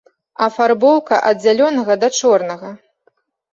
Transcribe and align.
Афарбоўка 0.45 1.19
ад 1.29 1.37
зялёнага 1.45 1.99
да 2.07 2.11
чорнага. 2.19 2.75